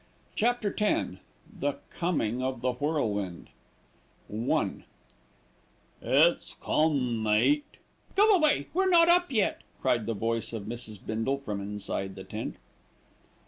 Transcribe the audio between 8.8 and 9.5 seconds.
not up